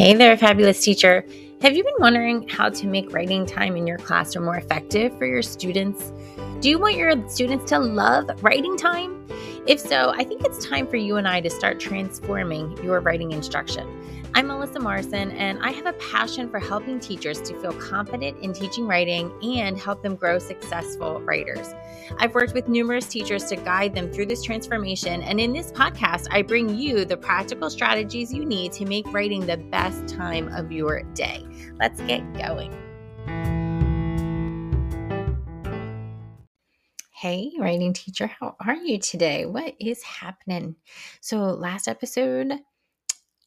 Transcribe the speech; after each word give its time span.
Hey 0.00 0.14
there, 0.14 0.34
fabulous 0.34 0.82
teacher. 0.82 1.26
Have 1.60 1.76
you 1.76 1.84
been 1.84 1.92
wondering 1.98 2.48
how 2.48 2.70
to 2.70 2.86
make 2.86 3.12
writing 3.12 3.44
time 3.44 3.76
in 3.76 3.86
your 3.86 3.98
classroom 3.98 4.46
more 4.46 4.56
effective 4.56 5.14
for 5.18 5.26
your 5.26 5.42
students? 5.42 6.14
Do 6.60 6.70
you 6.70 6.78
want 6.78 6.96
your 6.96 7.28
students 7.28 7.68
to 7.68 7.78
love 7.78 8.30
writing 8.42 8.78
time? 8.78 9.22
If 9.66 9.78
so, 9.78 10.08
I 10.16 10.24
think 10.24 10.42
it's 10.42 10.66
time 10.66 10.86
for 10.86 10.96
you 10.96 11.18
and 11.18 11.28
I 11.28 11.42
to 11.42 11.50
start 11.50 11.80
transforming 11.80 12.82
your 12.82 13.00
writing 13.00 13.32
instruction. 13.32 13.86
I'm 14.32 14.46
Melissa 14.46 14.78
Morrison, 14.78 15.32
and 15.32 15.58
I 15.60 15.72
have 15.72 15.86
a 15.86 15.92
passion 15.94 16.48
for 16.48 16.60
helping 16.60 17.00
teachers 17.00 17.40
to 17.42 17.60
feel 17.60 17.72
confident 17.72 18.38
in 18.38 18.52
teaching 18.52 18.86
writing 18.86 19.32
and 19.42 19.76
help 19.76 20.04
them 20.04 20.14
grow 20.14 20.38
successful 20.38 21.20
writers. 21.22 21.74
I've 22.16 22.32
worked 22.32 22.54
with 22.54 22.68
numerous 22.68 23.06
teachers 23.06 23.44
to 23.46 23.56
guide 23.56 23.92
them 23.92 24.12
through 24.12 24.26
this 24.26 24.44
transformation, 24.44 25.22
and 25.22 25.40
in 25.40 25.52
this 25.52 25.72
podcast, 25.72 26.28
I 26.30 26.42
bring 26.42 26.78
you 26.78 27.04
the 27.04 27.16
practical 27.16 27.68
strategies 27.70 28.32
you 28.32 28.44
need 28.44 28.70
to 28.74 28.84
make 28.84 29.12
writing 29.12 29.46
the 29.46 29.56
best 29.56 30.06
time 30.06 30.46
of 30.54 30.70
your 30.70 31.02
day. 31.14 31.44
Let's 31.80 32.00
get 32.02 32.22
going. 32.34 32.72
Hey, 37.20 37.52
writing 37.58 37.92
teacher, 37.92 38.28
how 38.28 38.56
are 38.64 38.76
you 38.76 38.98
today? 38.98 39.44
What 39.44 39.74
is 39.78 40.02
happening? 40.02 40.76
So, 41.20 41.40
last 41.40 41.86
episode, 41.86 42.60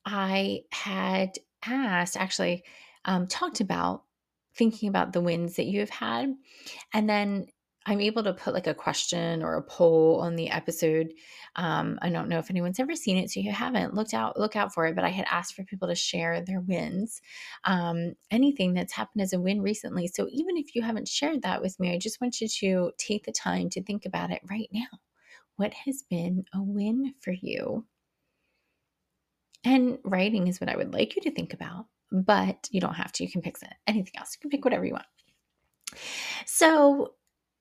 I 0.05 0.61
had 0.71 1.37
asked, 1.65 2.17
actually, 2.17 2.63
um, 3.05 3.27
talked 3.27 3.59
about 3.59 4.03
thinking 4.55 4.89
about 4.89 5.13
the 5.13 5.21
wins 5.21 5.55
that 5.55 5.65
you 5.65 5.79
have 5.79 5.89
had. 5.89 6.33
And 6.93 7.09
then 7.09 7.47
I'm 7.85 7.99
able 7.99 8.23
to 8.23 8.33
put 8.33 8.53
like 8.53 8.67
a 8.67 8.73
question 8.73 9.43
or 9.43 9.55
a 9.55 9.63
poll 9.63 10.21
on 10.21 10.35
the 10.35 10.49
episode. 10.49 11.13
Um, 11.55 11.99
I 12.01 12.09
don't 12.09 12.29
know 12.29 12.39
if 12.39 12.49
anyone's 12.49 12.79
ever 12.79 12.95
seen 12.95 13.17
it, 13.17 13.29
so 13.29 13.41
you 13.41 13.51
haven't 13.51 13.93
looked 13.93 14.13
out, 14.13 14.39
look 14.39 14.55
out 14.55 14.73
for 14.73 14.85
it. 14.85 14.95
But 14.95 15.03
I 15.03 15.09
had 15.09 15.25
asked 15.29 15.55
for 15.55 15.63
people 15.63 15.89
to 15.89 15.95
share 15.95 16.41
their 16.41 16.61
wins, 16.61 17.21
um, 17.65 18.13
anything 18.31 18.73
that's 18.73 18.93
happened 18.93 19.21
as 19.21 19.33
a 19.33 19.39
win 19.39 19.61
recently. 19.61 20.07
So 20.07 20.27
even 20.31 20.55
if 20.55 20.75
you 20.75 20.81
haven't 20.81 21.09
shared 21.09 21.41
that 21.41 21.61
with 21.61 21.77
me, 21.79 21.93
I 21.93 21.97
just 21.97 22.21
want 22.21 22.39
you 22.39 22.47
to 22.47 22.91
take 22.97 23.25
the 23.25 23.33
time 23.33 23.69
to 23.71 23.83
think 23.83 24.05
about 24.05 24.31
it 24.31 24.41
right 24.49 24.69
now. 24.71 24.87
What 25.57 25.73
has 25.73 26.03
been 26.09 26.45
a 26.53 26.61
win 26.61 27.13
for 27.19 27.31
you 27.31 27.85
and 29.63 29.97
writing 30.03 30.47
is 30.47 30.59
what 30.59 30.69
I 30.69 30.75
would 30.75 30.93
like 30.93 31.15
you 31.15 31.21
to 31.23 31.31
think 31.31 31.53
about, 31.53 31.85
but 32.11 32.67
you 32.71 32.81
don't 32.81 32.95
have 32.95 33.11
to. 33.13 33.23
You 33.23 33.31
can 33.31 33.41
pick 33.41 33.57
anything 33.87 34.13
else. 34.17 34.35
You 34.35 34.41
can 34.41 34.49
pick 34.49 34.65
whatever 34.65 34.85
you 34.85 34.93
want. 34.93 35.05
So, 36.45 37.13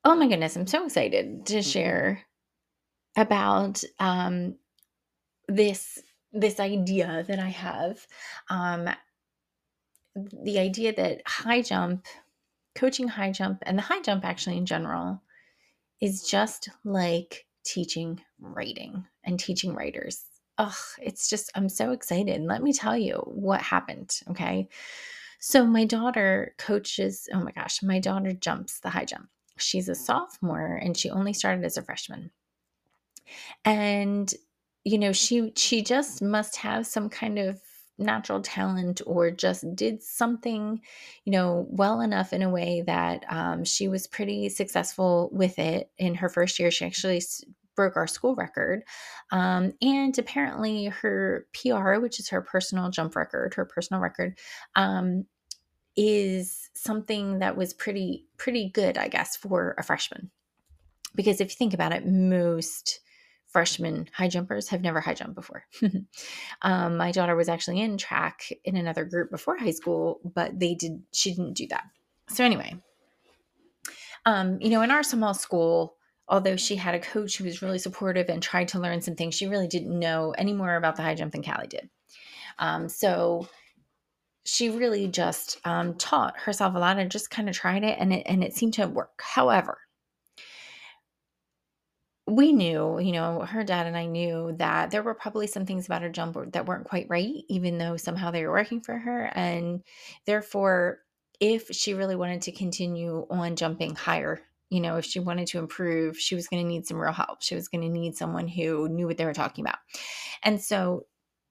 oh 0.03 0.15
my 0.15 0.27
goodness, 0.27 0.55
I'm 0.55 0.67
so 0.67 0.85
excited 0.85 1.45
to 1.47 1.55
mm-hmm. 1.55 1.61
share 1.61 2.21
about 3.15 3.83
um, 3.99 4.55
this 5.47 5.99
this 6.31 6.59
idea 6.59 7.23
that 7.27 7.39
I 7.39 7.49
have. 7.49 8.05
Um, 8.49 8.89
the 10.15 10.59
idea 10.59 10.93
that 10.95 11.21
high 11.27 11.61
jump, 11.61 12.05
coaching 12.75 13.07
high 13.07 13.31
jump, 13.31 13.59
and 13.63 13.77
the 13.77 13.83
high 13.83 14.01
jump 14.01 14.25
actually 14.25 14.57
in 14.57 14.65
general 14.65 15.21
is 16.01 16.27
just 16.27 16.69
like 16.83 17.45
teaching 17.65 18.19
writing 18.39 19.05
and 19.23 19.39
teaching 19.39 19.73
writers 19.73 20.23
oh, 20.57 20.77
it's 21.01 21.29
just, 21.29 21.51
I'm 21.55 21.69
so 21.69 21.91
excited. 21.91 22.41
Let 22.41 22.61
me 22.61 22.73
tell 22.73 22.97
you 22.97 23.15
what 23.25 23.61
happened. 23.61 24.19
Okay. 24.29 24.67
So 25.39 25.65
my 25.65 25.85
daughter 25.85 26.55
coaches, 26.57 27.27
oh 27.33 27.39
my 27.39 27.51
gosh, 27.51 27.83
my 27.83 27.99
daughter 27.99 28.31
jumps 28.31 28.79
the 28.79 28.89
high 28.89 29.05
jump. 29.05 29.27
She's 29.57 29.89
a 29.89 29.95
sophomore 29.95 30.79
and 30.81 30.95
she 30.97 31.09
only 31.09 31.33
started 31.33 31.65
as 31.65 31.77
a 31.77 31.81
freshman. 31.81 32.31
And, 33.65 34.33
you 34.83 34.97
know, 34.97 35.11
she 35.11 35.51
she 35.55 35.81
just 35.81 36.21
must 36.21 36.57
have 36.57 36.87
some 36.87 37.09
kind 37.09 37.39
of 37.39 37.59
natural 37.97 38.41
talent 38.41 39.01
or 39.05 39.31
just 39.31 39.75
did 39.75 40.01
something, 40.01 40.81
you 41.25 41.31
know, 41.31 41.67
well 41.69 42.01
enough 42.01 42.33
in 42.33 42.41
a 42.41 42.49
way 42.49 42.81
that 42.85 43.23
um, 43.29 43.63
she 43.63 43.87
was 43.87 44.07
pretty 44.07 44.49
successful 44.49 45.29
with 45.31 45.59
it 45.59 45.89
in 45.97 46.15
her 46.15 46.29
first 46.29 46.59
year. 46.59 46.71
She 46.71 46.85
actually 46.85 47.21
broke 47.75 47.97
our 47.97 48.07
school 48.07 48.35
record. 48.35 48.83
Um, 49.31 49.73
and 49.81 50.17
apparently, 50.17 50.85
her 50.85 51.47
PR, 51.53 51.95
which 51.99 52.19
is 52.19 52.29
her 52.29 52.41
personal 52.41 52.89
jump 52.89 53.15
record, 53.15 53.53
her 53.55 53.65
personal 53.65 54.01
record, 54.01 54.37
um, 54.75 55.25
is 55.95 56.69
something 56.73 57.39
that 57.39 57.55
was 57.57 57.73
pretty 57.73 58.25
pretty 58.37 58.69
good, 58.69 58.97
I 58.97 59.07
guess, 59.07 59.35
for 59.35 59.75
a 59.77 59.83
freshman. 59.83 60.31
Because 61.15 61.39
if 61.39 61.49
you 61.49 61.55
think 61.55 61.73
about 61.73 61.93
it, 61.93 62.07
most 62.07 62.99
freshmen 63.47 64.09
high 64.11 64.27
jumpers 64.27 64.67
have 64.69 64.81
never 64.81 64.99
high 64.99 65.13
jumped 65.13 65.35
before. 65.35 65.63
um, 66.63 66.97
my 66.97 67.11
daughter 67.11 67.35
was 67.35 67.47
actually 67.47 67.79
in 67.79 67.97
track 67.97 68.51
in 68.65 68.75
another 68.75 69.05
group 69.05 69.29
before 69.29 69.57
high 69.57 69.71
school, 69.71 70.19
but 70.23 70.59
they 70.59 70.73
did 70.73 71.03
she 71.13 71.33
didn't 71.35 71.53
do 71.53 71.67
that. 71.67 71.83
So 72.29 72.43
anyway, 72.43 72.75
um, 74.25 74.59
you 74.59 74.69
know, 74.69 74.81
in 74.81 74.91
our 74.91 75.03
small 75.03 75.33
school, 75.35 75.97
although 76.33 76.55
she 76.55 76.75
had 76.75 76.95
a 76.95 76.99
coach 76.99 77.37
who 77.37 77.43
was 77.43 77.61
really 77.61 77.77
supportive 77.77 78.27
and 78.27 78.41
tried 78.41 78.67
to 78.67 78.79
learn 78.79 78.99
some 79.01 79.15
things, 79.15 79.35
she 79.35 79.45
really 79.45 79.67
didn't 79.67 79.99
know 79.99 80.31
any 80.35 80.51
more 80.51 80.75
about 80.75 80.95
the 80.95 81.03
high 81.03 81.13
jump 81.13 81.31
than 81.31 81.43
Callie 81.43 81.67
did. 81.67 81.87
Um, 82.57 82.89
so 82.89 83.47
she 84.43 84.71
really 84.71 85.07
just 85.07 85.59
um, 85.63 85.93
taught 85.93 86.35
herself 86.39 86.73
a 86.73 86.79
lot 86.79 86.97
and 86.97 87.11
just 87.11 87.29
kind 87.29 87.47
of 87.47 87.55
tried 87.55 87.83
it, 87.83 87.97
and 87.99 88.11
it 88.11 88.23
and 88.25 88.43
it 88.43 88.55
seemed 88.55 88.73
to 88.73 88.87
work. 88.87 89.21
However, 89.21 89.77
we 92.27 92.51
knew, 92.51 92.99
you 92.99 93.11
know, 93.11 93.41
her 93.41 93.63
dad 93.63 93.85
and 93.85 93.95
I 93.95 94.07
knew 94.07 94.55
that 94.57 94.89
there 94.89 95.03
were 95.03 95.13
probably 95.13 95.45
some 95.45 95.67
things 95.67 95.85
about 95.85 96.01
her 96.01 96.09
jump 96.09 96.35
that 96.53 96.65
weren't 96.65 96.87
quite 96.87 97.05
right, 97.09 97.43
even 97.47 97.77
though 97.77 97.95
somehow 97.95 98.31
they 98.31 98.43
were 98.43 98.53
working 98.53 98.81
for 98.81 98.97
her, 98.97 99.31
and 99.35 99.83
therefore, 100.25 100.99
if 101.39 101.67
she 101.71 101.93
really 101.93 102.15
wanted 102.15 102.41
to 102.43 102.51
continue 102.51 103.27
on 103.29 103.55
jumping 103.55 103.93
higher 103.93 104.41
you 104.73 104.81
know, 104.81 104.97
if 104.97 105.05
she 105.05 105.19
wanted 105.19 105.47
to 105.47 105.59
improve, 105.59 106.17
she 106.17 106.35
was 106.35 106.47
going 106.47 106.63
to 106.63 106.67
need 106.67 106.87
some 106.87 106.97
real 106.97 107.13
help. 107.13 107.43
She 107.43 107.55
was 107.55 107.67
going 107.67 107.81
to 107.81 107.89
need 107.89 108.15
someone 108.15 108.47
who 108.47 108.89
knew 108.89 109.07
what 109.07 109.17
they 109.17 109.25
were 109.25 109.33
talking 109.33 109.63
about. 109.63 109.77
And 110.43 110.61
so 110.61 111.05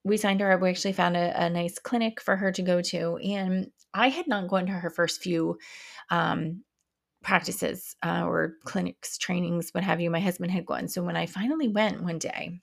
we 0.05 0.17
signed 0.17 0.41
her 0.41 0.51
up. 0.51 0.61
We 0.61 0.71
actually 0.71 0.93
found 0.95 1.17
a, 1.17 1.45
a 1.45 1.49
nice 1.49 1.79
clinic 1.79 2.21
for 2.21 2.37
her 2.37 2.51
to 2.53 2.63
go 2.63 2.83
to. 2.83 3.17
And 3.19 3.71
I 3.95 4.09
had 4.09 4.27
not 4.27 4.49
gone 4.49 4.67
to 4.67 4.73
her 4.73 4.91
first 4.91 5.23
few 5.23 5.59
um, 6.11 6.65
practices 7.23 7.95
uh, 8.05 8.25
or 8.27 8.55
clinics, 8.65 9.19
trainings, 9.19 9.71
what 9.73 9.85
have 9.85 10.01
you. 10.01 10.11
My 10.11 10.21
husband 10.21 10.51
had 10.51 10.67
gone. 10.67 10.89
So 10.89 11.03
when 11.03 11.17
I 11.17 11.27
finally 11.27 11.69
went 11.69 12.03
one 12.03 12.19
day, 12.19 12.61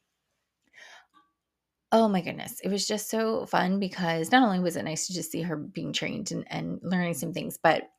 Oh 1.92 2.08
my 2.08 2.22
goodness. 2.22 2.60
It 2.64 2.70
was 2.70 2.86
just 2.86 3.10
so 3.10 3.48
fun 3.48 3.80
because 3.80 4.32
not 4.32 4.44
only 4.44 4.60
was 4.60 4.76
it 4.76 4.84
nice 4.84 5.08
to 5.08 5.14
just 5.14 5.32
see 5.32 5.42
her 5.42 5.58
being 5.58 5.92
trained 5.92 6.32
and, 6.32 6.46
and 6.52 6.80
learning 6.84 7.16
some 7.16 7.34
things, 7.34 7.58
but 7.58 7.90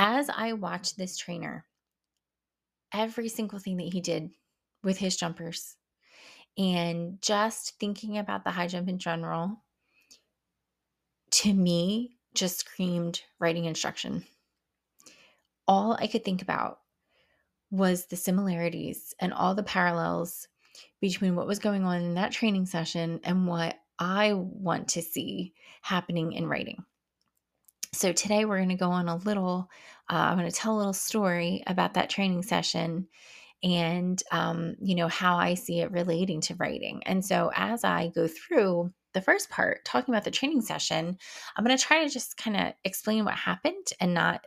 as 0.00 0.30
I 0.30 0.54
watched 0.54 0.96
this 0.96 1.18
trainer, 1.18 1.66
every 2.90 3.28
single 3.28 3.58
thing 3.58 3.76
that 3.76 3.92
he 3.92 4.00
did 4.00 4.30
with 4.82 4.96
his 4.96 5.14
jumpers 5.14 5.76
and 6.56 7.20
just 7.20 7.78
thinking 7.78 8.16
about 8.16 8.42
the 8.42 8.50
high 8.50 8.66
jump 8.66 8.88
in 8.88 8.98
general, 8.98 9.62
to 11.32 11.52
me, 11.52 12.16
just 12.34 12.60
screamed 12.60 13.20
writing 13.38 13.66
instruction. 13.66 14.24
All 15.68 15.92
I 15.92 16.06
could 16.06 16.24
think 16.24 16.40
about 16.40 16.78
was 17.70 18.06
the 18.06 18.16
similarities 18.16 19.14
and 19.20 19.34
all 19.34 19.54
the 19.54 19.62
parallels 19.62 20.48
between 21.02 21.36
what 21.36 21.46
was 21.46 21.58
going 21.58 21.84
on 21.84 22.00
in 22.00 22.14
that 22.14 22.32
training 22.32 22.64
session 22.64 23.20
and 23.22 23.46
what 23.46 23.76
I 23.98 24.32
want 24.32 24.88
to 24.88 25.02
see 25.02 25.52
happening 25.82 26.32
in 26.32 26.46
writing. 26.46 26.86
So 27.92 28.12
today 28.12 28.44
we're 28.44 28.58
going 28.58 28.68
to 28.68 28.76
go 28.76 28.90
on 28.90 29.08
a 29.08 29.16
little, 29.16 29.68
uh, 30.08 30.14
I'm 30.14 30.38
going 30.38 30.48
to 30.48 30.54
tell 30.56 30.76
a 30.76 30.78
little 30.78 30.92
story 30.92 31.62
about 31.66 31.94
that 31.94 32.08
training 32.08 32.42
session 32.42 33.08
and, 33.62 34.22
um, 34.30 34.76
you 34.80 34.94
know, 34.94 35.08
how 35.08 35.36
I 35.36 35.54
see 35.54 35.80
it 35.80 35.90
relating 35.90 36.40
to 36.42 36.54
writing. 36.54 37.02
And 37.04 37.24
so 37.24 37.50
as 37.54 37.84
I 37.84 38.08
go 38.14 38.28
through 38.28 38.92
the 39.12 39.20
first 39.20 39.50
part, 39.50 39.84
talking 39.84 40.14
about 40.14 40.24
the 40.24 40.30
training 40.30 40.62
session, 40.62 41.18
I'm 41.56 41.64
going 41.64 41.76
to 41.76 41.82
try 41.82 42.04
to 42.04 42.08
just 42.08 42.36
kind 42.36 42.56
of 42.56 42.74
explain 42.84 43.24
what 43.24 43.34
happened 43.34 43.88
and 44.00 44.14
not 44.14 44.46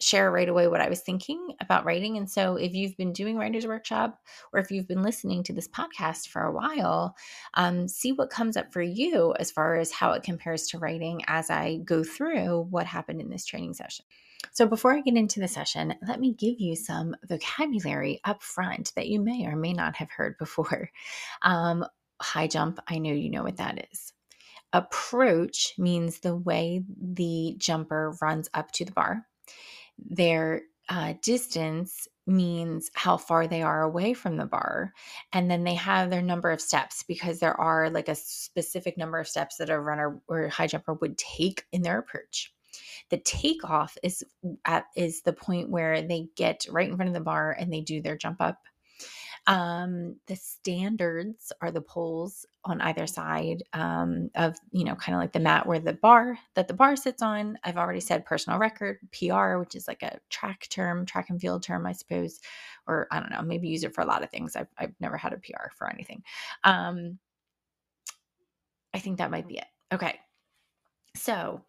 share 0.00 0.30
right 0.30 0.48
away 0.48 0.66
what 0.66 0.80
I 0.80 0.88
was 0.88 1.00
thinking 1.00 1.54
about 1.60 1.84
writing. 1.84 2.16
And 2.16 2.30
so, 2.30 2.56
if 2.56 2.74
you've 2.74 2.96
been 2.96 3.12
doing 3.12 3.36
Writers 3.36 3.66
Workshop 3.66 4.18
or 4.52 4.60
if 4.60 4.70
you've 4.70 4.88
been 4.88 5.02
listening 5.02 5.42
to 5.44 5.52
this 5.52 5.68
podcast 5.68 6.28
for 6.28 6.42
a 6.42 6.52
while, 6.52 7.16
um, 7.54 7.86
see 7.86 8.12
what 8.12 8.30
comes 8.30 8.56
up 8.56 8.72
for 8.72 8.82
you 8.82 9.34
as 9.38 9.50
far 9.50 9.76
as 9.76 9.92
how 9.92 10.12
it 10.12 10.22
compares 10.22 10.66
to 10.68 10.78
writing 10.78 11.22
as 11.26 11.50
I 11.50 11.78
go 11.84 12.02
through 12.02 12.66
what 12.70 12.86
happened 12.86 13.20
in 13.20 13.30
this 13.30 13.44
training 13.44 13.74
session. 13.74 14.04
So, 14.52 14.66
before 14.66 14.94
I 14.94 15.00
get 15.00 15.16
into 15.16 15.40
the 15.40 15.48
session, 15.48 15.94
let 16.06 16.18
me 16.18 16.32
give 16.32 16.60
you 16.60 16.76
some 16.76 17.14
vocabulary 17.28 18.20
up 18.24 18.42
front 18.42 18.92
that 18.96 19.08
you 19.08 19.20
may 19.20 19.46
or 19.46 19.56
may 19.56 19.72
not 19.72 19.96
have 19.96 20.10
heard 20.10 20.36
before. 20.38 20.90
Um, 21.42 21.84
high 22.20 22.46
jump, 22.46 22.78
I 22.86 22.98
know 22.98 23.12
you 23.12 23.30
know 23.30 23.42
what 23.42 23.56
that 23.56 23.88
is. 23.90 24.12
Approach 24.72 25.74
means 25.78 26.20
the 26.20 26.36
way 26.36 26.84
the 27.00 27.54
jumper 27.58 28.14
runs 28.20 28.48
up 28.54 28.70
to 28.72 28.84
the 28.84 28.92
bar. 28.92 29.26
There 30.08 30.62
uh, 30.88 31.14
distance 31.22 32.08
means 32.26 32.90
how 32.94 33.16
far 33.16 33.46
they 33.46 33.62
are 33.62 33.82
away 33.82 34.12
from 34.12 34.36
the 34.36 34.46
bar. 34.46 34.92
And 35.32 35.50
then 35.50 35.64
they 35.64 35.74
have 35.74 36.10
their 36.10 36.22
number 36.22 36.50
of 36.50 36.60
steps 36.60 37.04
because 37.04 37.38
there 37.38 37.58
are 37.58 37.90
like 37.90 38.08
a 38.08 38.14
specific 38.14 38.98
number 38.98 39.18
of 39.18 39.28
steps 39.28 39.56
that 39.56 39.70
a 39.70 39.78
runner 39.78 40.20
or 40.28 40.48
high 40.48 40.66
jumper 40.66 40.94
would 40.94 41.16
take 41.16 41.64
in 41.72 41.82
their 41.82 41.98
approach. 41.98 42.52
The 43.10 43.18
takeoff 43.18 43.96
is 44.02 44.24
at 44.64 44.86
is 44.96 45.22
the 45.22 45.32
point 45.32 45.70
where 45.70 46.02
they 46.02 46.28
get 46.36 46.66
right 46.70 46.88
in 46.88 46.96
front 46.96 47.08
of 47.08 47.14
the 47.14 47.20
bar 47.20 47.52
and 47.58 47.72
they 47.72 47.80
do 47.80 48.00
their 48.00 48.16
jump 48.16 48.40
up 48.40 48.58
um, 49.46 50.16
the 50.26 50.36
standards 50.36 51.52
are 51.60 51.70
the 51.70 51.80
poles 51.80 52.46
on 52.64 52.80
either 52.80 53.06
side 53.06 53.62
um, 53.72 54.30
of, 54.34 54.56
you 54.70 54.84
know, 54.84 54.94
kind 54.94 55.14
of 55.14 55.20
like 55.20 55.32
the 55.32 55.40
mat 55.40 55.66
where 55.66 55.80
the 55.80 55.94
bar 55.94 56.38
that 56.54 56.68
the 56.68 56.74
bar 56.74 56.94
sits 56.96 57.22
on. 57.22 57.58
I've 57.64 57.76
already 57.76 58.00
said 58.00 58.26
personal 58.26 58.58
record, 58.58 58.98
PR, 59.12 59.56
which 59.56 59.74
is 59.74 59.88
like 59.88 60.02
a 60.02 60.18
track 60.28 60.66
term, 60.70 61.06
track 61.06 61.30
and 61.30 61.40
field 61.40 61.62
term, 61.62 61.86
I 61.86 61.92
suppose, 61.92 62.40
or 62.86 63.08
I 63.10 63.20
don't 63.20 63.30
know, 63.30 63.42
maybe 63.42 63.68
use 63.68 63.84
it 63.84 63.94
for 63.94 64.02
a 64.02 64.06
lot 64.06 64.22
of 64.22 64.30
things. 64.30 64.56
I've, 64.56 64.68
I've 64.78 64.94
never 65.00 65.16
had 65.16 65.32
a 65.32 65.38
PR 65.38 65.70
for 65.76 65.90
anything. 65.90 66.22
Um, 66.64 67.18
I 68.94 68.98
think 68.98 69.18
that 69.18 69.30
might 69.30 69.48
be 69.48 69.58
it. 69.58 69.66
Okay. 69.92 70.18
So, 71.16 71.62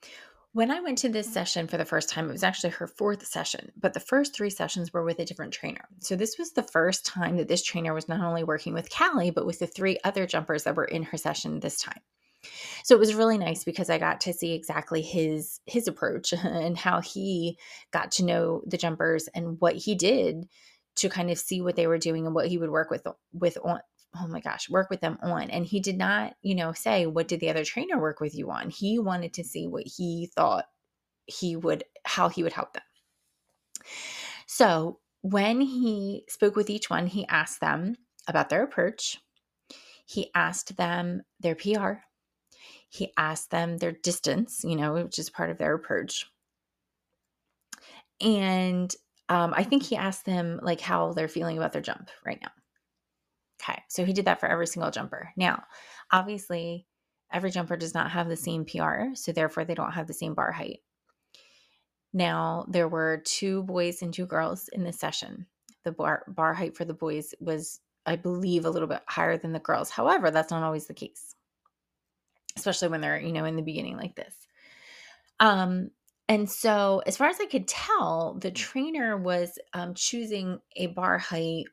when 0.54 0.70
I 0.70 0.82
went 0.82 0.98
to 1.00 1.10
this 1.10 1.30
mm. 1.30 1.34
session 1.34 1.68
for 1.68 1.78
the 1.78 1.86
first 1.86 2.10
time, 2.10 2.30
it 2.30 2.34
was 2.34 2.44
actually 2.44 2.72
her 2.72 2.88
fourth 2.88 3.26
session, 3.26 3.72
but 3.80 3.94
the 3.94 4.00
first 4.00 4.36
three 4.36 4.50
sessions 4.50 4.92
were 4.92 5.04
with 5.04 5.20
a 5.20 5.26
different 5.26 5.54
trainer. 5.54 5.88
So 6.00 6.16
this 6.16 6.38
was 6.38 6.52
the 6.52 6.64
first 6.64 7.06
time 7.06 7.38
that 7.38 7.48
this 7.48 7.64
trainer 7.64 7.94
was 7.94 8.10
not 8.10 8.22
only 8.22 8.44
working 8.44 8.74
with 8.74 8.90
Callie, 8.90 9.32
but 9.32 9.46
with 9.46 9.60
the 9.60 9.68
three 9.68 9.98
other 10.04 10.26
jumpers 10.26 10.64
that 10.64 10.76
were 10.76 10.86
in 10.86 11.04
her 11.04 11.18
session 11.18 11.60
this 11.60 11.80
time. 11.80 12.02
So 12.84 12.96
it 12.96 13.00
was 13.00 13.14
really 13.14 13.38
nice 13.38 13.64
because 13.64 13.90
I 13.90 13.98
got 13.98 14.22
to 14.22 14.34
see 14.34 14.54
exactly 14.54 15.02
his 15.02 15.60
his 15.66 15.88
approach 15.88 16.34
and 16.44 16.78
how 16.78 17.02
he 17.02 17.58
got 17.92 18.12
to 18.14 18.26
know 18.26 18.62
the 18.66 18.78
jumpers 18.78 19.30
and 19.34 19.58
what 19.60 19.76
he 19.76 19.96
did 19.96 20.48
to 20.96 21.08
kind 21.08 21.30
of 21.30 21.38
see 21.38 21.62
what 21.62 21.76
they 21.76 21.88
were 21.88 21.98
doing 21.98 22.26
and 22.26 22.36
what 22.36 22.48
he 22.48 22.58
would 22.58 22.72
work 22.72 22.90
with 22.90 23.06
with 23.32 23.58
on 23.64 23.80
oh 24.16 24.28
my 24.28 24.42
gosh, 24.42 24.70
work 24.70 24.90
with 24.90 25.02
them 25.02 25.18
on. 25.22 25.50
And 25.50 25.66
he 25.66 25.80
did 25.80 25.98
not, 25.98 26.36
you 26.42 26.56
know, 26.56 26.74
say, 26.74 27.06
what 27.06 27.28
did 27.28 27.40
the 27.40 27.50
other 27.50 27.64
trainer 27.64 28.00
work 28.00 28.20
with 28.20 28.36
you 28.36 28.52
on? 28.52 28.70
He 28.70 29.00
wanted 29.00 29.34
to 29.36 29.44
see 29.44 29.68
what 29.68 29.86
he 29.86 30.30
thought 30.36 30.66
he 31.26 31.56
would, 31.56 31.84
how 32.06 32.30
he 32.30 32.44
would 32.44 32.54
help 32.54 32.74
them. 32.74 32.84
So 34.48 35.00
when 35.22 35.62
he 35.62 36.26
spoke 36.28 36.56
with 36.56 36.70
each 36.70 36.90
one, 36.90 37.08
he 37.08 37.26
asked 37.28 37.62
them 37.62 37.96
about 38.28 38.50
their 38.50 38.64
approach. 38.64 39.18
He 40.06 40.30
asked 40.36 40.76
them 40.76 41.22
their 41.40 41.56
PR. 41.56 42.04
He 42.90 43.14
asked 43.18 43.52
them 43.52 43.78
their 43.78 43.94
distance, 43.94 44.62
you 44.66 44.76
know, 44.76 44.94
which 44.94 45.20
is 45.20 45.30
part 45.30 45.50
of 45.50 45.58
their 45.58 45.74
approach. 45.74 46.26
And 48.20 48.94
um, 49.30 49.54
I 49.56 49.64
think 49.64 49.84
he 49.84 49.96
asked 49.96 50.26
them 50.26 50.60
like 50.62 50.82
how 50.82 51.14
they're 51.14 51.30
feeling 51.30 51.58
about 51.58 51.72
their 51.72 51.82
jump 51.82 52.10
right 52.26 52.40
now. 52.42 52.52
Okay, 53.62 53.82
so 53.88 54.06
he 54.06 54.14
did 54.14 54.26
that 54.26 54.40
for 54.40 54.48
every 54.48 54.68
single 54.68 54.92
jumper. 54.92 55.32
Now, 55.36 55.64
obviously, 56.12 56.88
every 57.32 57.52
jumper 57.52 57.78
does 57.78 57.94
not 57.94 58.12
have 58.12 58.28
the 58.28 58.36
same 58.36 58.66
PR, 58.66 59.14
so 59.14 59.32
therefore 59.32 59.66
they 59.66 59.76
don't 59.76 59.92
have 59.92 60.08
the 60.08 60.14
same 60.14 60.34
bar 60.34 60.52
height. 60.52 60.80
Now, 62.14 62.66
there 62.68 62.88
were 62.88 63.22
two 63.24 63.64
boys 63.64 64.02
and 64.02 64.14
two 64.14 64.26
girls 64.26 64.68
in 64.74 64.84
this 64.84 65.00
session. 65.00 65.46
The 65.84 65.92
bar, 65.92 66.24
bar 66.28 66.54
height 66.54 66.76
for 66.76 66.86
the 66.86 66.94
boys 66.94 67.34
was, 67.40 67.80
I 68.06 68.16
believe, 68.16 68.66
a 68.66 68.70
little 68.70 68.88
bit 68.88 69.02
higher 69.08 69.38
than 69.38 69.54
the 69.54 69.60
girls. 69.60 69.90
However, 69.90 70.32
that's 70.32 70.52
not 70.52 70.64
always 70.64 70.88
the 70.88 70.94
case, 70.94 71.36
especially 72.58 72.90
when 72.90 73.02
they're, 73.02 73.20
you 73.20 73.32
know, 73.32 73.46
in 73.46 73.56
the 73.56 73.62
beginning 73.62 73.98
like 73.98 74.16
this. 74.16 74.36
Um, 75.40 75.92
and 76.28 76.50
so, 76.50 77.02
as 77.06 77.18
far 77.18 77.28
as 77.28 77.40
I 77.40 77.46
could 77.46 77.68
tell, 77.68 78.38
the 78.40 78.52
trainer 78.52 79.18
was 79.18 79.58
um, 79.74 79.94
choosing 79.94 80.60
a 80.76 80.88
bar 80.88 81.18
height 81.18 81.66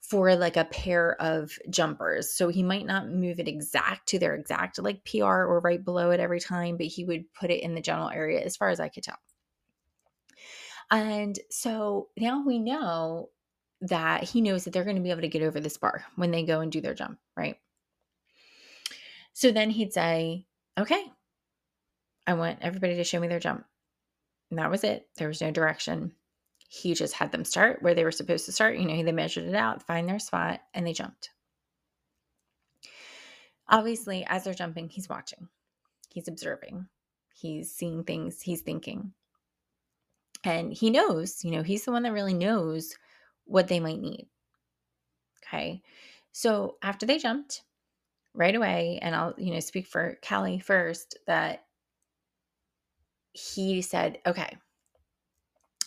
for 0.00 0.34
like 0.36 0.56
a 0.56 0.64
pair 0.64 1.20
of 1.20 1.52
jumpers. 1.68 2.32
So 2.32 2.48
he 2.48 2.62
might 2.62 2.86
not 2.86 3.10
move 3.10 3.40
it 3.40 3.48
exact 3.48 4.08
to 4.08 4.18
their 4.18 4.34
exact 4.34 4.82
like 4.82 5.04
PR 5.04 5.24
or 5.24 5.60
right 5.60 5.84
below 5.84 6.10
it 6.10 6.20
every 6.20 6.40
time, 6.40 6.76
but 6.76 6.86
he 6.86 7.04
would 7.04 7.32
put 7.34 7.50
it 7.50 7.62
in 7.62 7.74
the 7.74 7.82
general 7.82 8.08
area 8.08 8.40
as 8.40 8.56
far 8.56 8.70
as 8.70 8.80
I 8.80 8.88
could 8.88 9.04
tell. 9.04 9.18
And 10.90 11.38
so 11.50 12.08
now 12.16 12.42
we 12.46 12.58
know 12.58 13.28
that 13.82 14.24
he 14.24 14.40
knows 14.40 14.64
that 14.64 14.72
they're 14.72 14.84
going 14.84 14.96
to 14.96 15.02
be 15.02 15.10
able 15.10 15.20
to 15.20 15.28
get 15.28 15.42
over 15.42 15.60
this 15.60 15.76
bar 15.76 16.04
when 16.16 16.30
they 16.30 16.42
go 16.42 16.60
and 16.60 16.72
do 16.72 16.80
their 16.80 16.94
jump, 16.94 17.18
right? 17.36 17.56
So 19.34 19.52
then 19.52 19.70
he'd 19.70 19.92
say, 19.92 20.46
okay, 20.78 21.04
I 22.26 22.34
want 22.34 22.58
everybody 22.62 22.96
to 22.96 23.04
show 23.04 23.20
me 23.20 23.28
their 23.28 23.38
jump. 23.38 23.64
And 24.50 24.58
that 24.58 24.70
was 24.70 24.84
it. 24.84 25.06
There 25.16 25.28
was 25.28 25.40
no 25.40 25.50
direction 25.50 26.12
he 26.68 26.94
just 26.94 27.14
had 27.14 27.32
them 27.32 27.44
start 27.44 27.82
where 27.82 27.94
they 27.94 28.04
were 28.04 28.12
supposed 28.12 28.44
to 28.44 28.52
start. 28.52 28.78
You 28.78 28.86
know, 28.86 29.02
they 29.02 29.12
measured 29.12 29.44
it 29.44 29.54
out, 29.54 29.82
find 29.82 30.08
their 30.08 30.18
spot, 30.18 30.60
and 30.74 30.86
they 30.86 30.92
jumped. 30.92 31.30
Obviously, 33.68 34.24
as 34.28 34.44
they're 34.44 34.54
jumping, 34.54 34.88
he's 34.88 35.08
watching, 35.08 35.48
he's 36.10 36.28
observing, 36.28 36.86
he's 37.34 37.72
seeing 37.72 38.04
things, 38.04 38.40
he's 38.40 38.60
thinking. 38.60 39.12
And 40.44 40.72
he 40.72 40.90
knows, 40.90 41.42
you 41.42 41.50
know, 41.50 41.62
he's 41.62 41.84
the 41.84 41.92
one 41.92 42.04
that 42.04 42.12
really 42.12 42.34
knows 42.34 42.94
what 43.44 43.68
they 43.68 43.80
might 43.80 44.00
need. 44.00 44.28
Okay. 45.44 45.82
So 46.32 46.76
after 46.82 47.06
they 47.06 47.18
jumped 47.18 47.62
right 48.34 48.54
away, 48.54 48.98
and 49.02 49.14
I'll, 49.14 49.34
you 49.36 49.52
know, 49.52 49.60
speak 49.60 49.86
for 49.86 50.18
Callie 50.26 50.60
first, 50.60 51.18
that 51.26 51.64
he 53.32 53.82
said, 53.82 54.18
okay, 54.26 54.56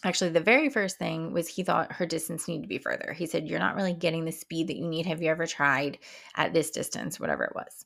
actually 0.04 0.32
the 0.32 0.40
very 0.40 0.70
first 0.70 0.98
thing 0.98 1.34
was 1.34 1.48
he 1.48 1.64
thought 1.64 1.94
her 1.94 2.06
distance 2.06 2.48
needed 2.48 2.64
to 2.64 2.68
be 2.68 2.78
further. 2.78 3.14
He 3.14 3.26
said 3.26 3.48
you're 3.48 3.60
not 3.60 3.76
really 3.76 3.94
getting 3.94 4.26
the 4.26 4.32
speed 4.32 4.68
that 4.68 4.78
you 4.78 4.88
need. 4.88 5.06
Have 5.06 5.22
you 5.22 5.30
ever 5.30 5.46
tried 5.46 6.00
at 6.36 6.54
this 6.54 6.72
distance 6.72 7.20
whatever 7.20 7.44
it 7.44 7.56
was. 7.56 7.86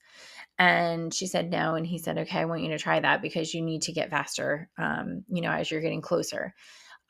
And 0.57 1.13
she 1.13 1.27
said 1.27 1.51
no 1.51 1.75
and 1.75 1.85
he 1.85 1.97
said 1.97 2.17
okay 2.17 2.39
i 2.39 2.45
want 2.45 2.61
you 2.61 2.69
to 2.69 2.77
try 2.77 2.99
that 2.99 3.21
because 3.21 3.53
you 3.53 3.61
need 3.61 3.81
to 3.83 3.91
get 3.91 4.09
faster 4.09 4.69
um, 4.77 5.23
you 5.27 5.41
know 5.41 5.51
as 5.51 5.69
you're 5.69 5.81
getting 5.81 6.01
closer. 6.01 6.53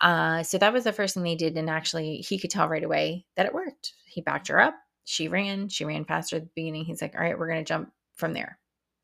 Uh, 0.02 0.44
so 0.44 0.58
that 0.58 0.74
was 0.74 0.84
the 0.84 0.92
first 0.92 1.14
thing 1.14 1.24
they 1.24 1.36
did 1.36 1.56
and 1.56 1.70
actually 1.70 2.18
he 2.18 2.38
could 2.40 2.50
tell 2.50 2.68
right 2.68 2.84
away 2.84 3.26
that 3.36 3.46
it 3.46 3.54
worked. 3.54 3.94
He 4.08 4.22
backed 4.22 4.48
her 4.50 4.60
up. 4.60 4.76
She 5.06 5.28
ran. 5.28 5.70
She 5.70 5.86
ran 5.86 6.06
faster 6.06 6.38
at 6.38 6.44
the 6.44 6.50
beginning. 6.56 6.86
He's 6.86 7.02
like 7.02 7.16
all 7.16 7.22
right 7.22 7.38
we're 7.38 7.50
going 7.50 7.64
to 7.64 7.68
jump 7.68 7.92
from 8.16 8.34
there. 8.34 8.58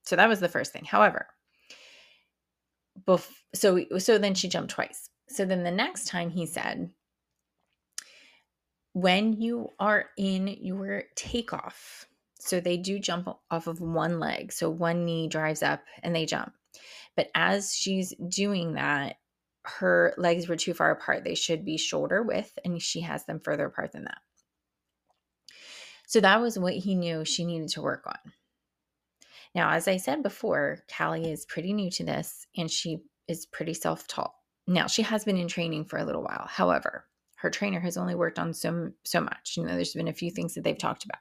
So 0.04 0.16
that 0.16 0.30
was 0.30 0.40
the 0.40 0.50
first 0.50 0.74
thing. 0.74 0.86
However 0.86 1.28
bef- 3.08 3.32
so 3.54 3.84
so 3.98 4.18
then 4.18 4.34
she 4.34 4.48
jumped 4.48 4.72
twice 4.72 5.10
so 5.32 5.46
then 5.46 5.64
the 5.64 5.72
next 5.72 6.08
time 6.08 6.30
he 6.30 6.46
said, 6.46 6.92
when 8.94 9.34
you 9.34 9.70
are 9.80 10.06
in 10.18 10.48
your 10.48 11.04
takeoff, 11.16 12.06
so 12.40 12.60
they 12.60 12.78
do 12.78 13.00
jump 13.00 13.30
off 13.50 13.68
of 13.68 13.80
one 13.80 14.20
leg. 14.20 14.52
So 14.52 14.70
one 14.70 15.06
knee 15.06 15.28
drives 15.28 15.62
up 15.62 15.82
and 16.02 16.16
they 16.16 16.26
jump. 16.26 16.54
But 17.16 17.30
as 17.36 17.74
she's 17.74 18.14
doing 18.16 18.74
that, 18.74 19.18
her 19.64 20.14
legs 20.18 20.48
were 20.48 20.56
too 20.56 20.74
far 20.74 20.92
apart. 20.92 21.24
They 21.24 21.36
should 21.36 21.64
be 21.64 21.78
shoulder 21.78 22.24
width, 22.24 22.58
and 22.66 22.82
she 22.82 23.02
has 23.02 23.26
them 23.26 23.40
further 23.40 23.68
apart 23.68 23.92
than 23.92 24.06
that. 24.06 24.18
So 26.08 26.20
that 26.20 26.42
was 26.42 26.58
what 26.58 26.74
he 26.74 26.96
knew 26.96 27.24
she 27.24 27.46
needed 27.46 27.70
to 27.70 27.82
work 27.82 28.06
on. 28.08 28.34
Now, 29.54 29.72
as 29.72 29.88
I 29.88 29.98
said 29.98 30.24
before, 30.24 30.80
Callie 30.94 31.32
is 31.32 31.46
pretty 31.46 31.74
new 31.74 31.92
to 31.92 32.04
this 32.04 32.48
and 32.58 32.70
she 32.72 33.00
is 33.28 33.46
pretty 33.46 33.74
self 33.74 34.08
taught. 34.08 34.34
Now, 34.72 34.88
she 34.88 35.02
has 35.02 35.26
been 35.26 35.38
in 35.38 35.50
training 35.50 35.86
for 35.86 36.00
a 36.00 36.06
little 36.06 36.24
while. 36.24 36.48
However, 36.48 37.06
her 37.36 37.50
trainer 37.50 37.82
has 37.82 37.98
only 37.98 38.16
worked 38.16 38.40
on 38.40 38.54
so 38.54 38.92
so 39.04 39.20
much. 39.20 39.58
You 39.58 39.66
know, 39.66 39.76
there's 39.76 39.94
been 39.94 40.08
a 40.08 40.14
few 40.14 40.32
things 40.32 40.54
that 40.54 40.64
they've 40.64 40.78
talked 40.78 41.04
about. 41.04 41.20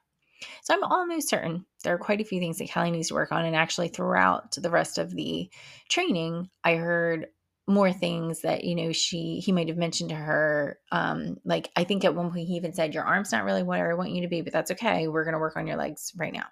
So 0.62 0.73
I'm 0.73 0.85
almost 0.85 1.28
certain 1.28 1.66
there 1.83 1.95
are 1.95 1.99
quite 1.99 2.21
a 2.21 2.25
few 2.25 2.38
things 2.38 2.59
that 2.59 2.69
Kelly 2.69 2.92
needs 2.92 3.09
to 3.09 3.14
work 3.14 3.33
on. 3.33 3.45
And 3.45 3.57
actually, 3.57 3.88
throughout 3.88 4.52
the 4.52 4.71
rest 4.71 4.99
of 4.99 5.11
the 5.11 5.50
training, 5.88 6.49
I 6.62 6.76
heard 6.76 7.26
more 7.66 7.92
things 7.92 8.42
that 8.42 8.64
you 8.64 8.75
know 8.75 8.92
she 8.92 9.40
he 9.45 9.52
might 9.52 9.69
have 9.69 9.76
mentioned 9.76 10.11
to 10.11 10.16
her 10.16 10.76
um 10.90 11.37
like 11.45 11.71
i 11.76 11.85
think 11.85 12.04
at 12.04 12.16
one 12.16 12.28
point 12.33 12.49
he 12.49 12.54
even 12.54 12.73
said 12.73 12.92
your 12.92 13.04
arm's 13.04 13.30
not 13.30 13.45
really 13.45 13.62
where 13.62 13.92
i 13.92 13.95
want 13.95 14.11
you 14.11 14.23
to 14.23 14.28
be 14.28 14.40
but 14.40 14.52
that's 14.52 14.73
okay 14.73 15.07
we're 15.07 15.23
going 15.23 15.35
to 15.35 15.38
work 15.38 15.57
on 15.57 15.69
your 15.69 15.76
legs 15.76 16.12
right 16.16 16.33
now 16.33 16.47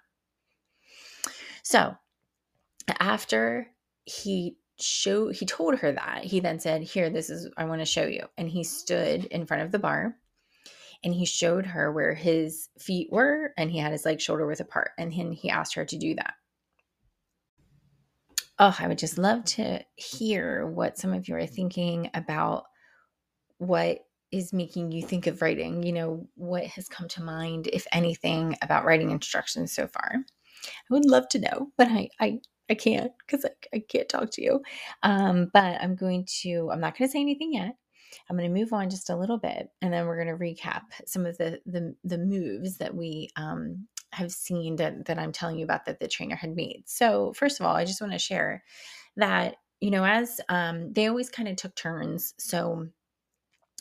so 1.61 1.93
after 3.01 3.67
he 4.05 4.55
show 4.81 5.29
he 5.29 5.45
told 5.45 5.79
her 5.79 5.91
that. 5.91 6.23
He 6.23 6.39
then 6.39 6.59
said 6.59 6.81
here 6.81 7.09
this 7.09 7.29
is 7.29 7.49
i 7.57 7.65
want 7.65 7.81
to 7.81 7.85
show 7.85 8.05
you. 8.05 8.25
And 8.37 8.49
he 8.49 8.63
stood 8.63 9.25
in 9.25 9.45
front 9.45 9.63
of 9.63 9.71
the 9.71 9.79
bar 9.79 10.15
and 11.03 11.13
he 11.13 11.25
showed 11.25 11.65
her 11.65 11.91
where 11.91 12.13
his 12.13 12.69
feet 12.79 13.09
were 13.11 13.53
and 13.57 13.71
he 13.71 13.77
had 13.77 13.91
his 13.91 14.05
legs 14.05 14.23
shoulder 14.23 14.45
width 14.45 14.59
apart 14.59 14.91
and 14.97 15.11
then 15.11 15.31
he 15.31 15.49
asked 15.49 15.75
her 15.75 15.85
to 15.85 15.97
do 15.97 16.15
that. 16.15 16.33
Oh 18.57 18.75
i 18.79 18.87
would 18.87 18.97
just 18.97 19.17
love 19.17 19.45
to 19.45 19.81
hear 19.95 20.67
what 20.67 20.97
some 20.97 21.13
of 21.13 21.27
you 21.27 21.35
are 21.35 21.45
thinking 21.45 22.09
about 22.13 22.65
what 23.57 23.99
is 24.31 24.53
making 24.53 24.91
you 24.91 25.01
think 25.01 25.27
of 25.27 25.41
writing 25.41 25.81
you 25.83 25.91
know 25.91 26.27
what 26.35 26.65
has 26.65 26.87
come 26.87 27.07
to 27.07 27.23
mind 27.23 27.67
if 27.73 27.87
anything 27.91 28.55
about 28.61 28.85
writing 28.85 29.11
instructions 29.11 29.73
so 29.73 29.87
far. 29.87 30.11
I 30.13 30.93
would 30.93 31.05
love 31.05 31.29
to 31.29 31.39
know 31.39 31.71
but 31.77 31.87
i 31.87 32.09
i 32.19 32.39
I 32.69 32.75
can't 32.75 33.11
because 33.25 33.45
I, 33.45 33.49
I 33.73 33.79
can't 33.79 34.09
talk 34.09 34.31
to 34.31 34.41
you. 34.43 34.61
Um, 35.03 35.49
but 35.53 35.81
I'm 35.81 35.95
going 35.95 36.25
to, 36.41 36.69
I'm 36.71 36.79
not 36.79 36.97
going 36.97 37.07
to 37.07 37.11
say 37.11 37.21
anything 37.21 37.53
yet. 37.53 37.75
I'm 38.29 38.37
going 38.37 38.51
to 38.51 38.59
move 38.59 38.73
on 38.73 38.89
just 38.89 39.09
a 39.09 39.15
little 39.15 39.37
bit, 39.37 39.69
and 39.81 39.93
then 39.93 40.07
we're 40.07 40.23
going 40.23 40.35
to 40.35 40.43
recap 40.43 40.81
some 41.05 41.25
of 41.25 41.37
the 41.37 41.59
the, 41.65 41.95
the 42.03 42.17
moves 42.17 42.77
that 42.77 42.95
we 42.95 43.29
um, 43.35 43.87
have 44.13 44.31
seen 44.31 44.75
that 44.77 45.05
that 45.05 45.19
I'm 45.19 45.31
telling 45.31 45.57
you 45.57 45.63
about 45.63 45.85
that 45.85 45.99
the 45.99 46.07
trainer 46.07 46.35
had 46.35 46.55
made. 46.55 46.83
So 46.85 47.33
first 47.33 47.59
of 47.59 47.65
all, 47.65 47.75
I 47.75 47.85
just 47.85 48.01
want 48.01 48.13
to 48.13 48.19
share 48.19 48.63
that 49.17 49.57
you 49.79 49.91
know 49.91 50.03
as 50.05 50.41
um, 50.49 50.91
they 50.93 51.07
always 51.07 51.29
kind 51.29 51.47
of 51.47 51.55
took 51.55 51.75
turns. 51.75 52.33
So 52.39 52.87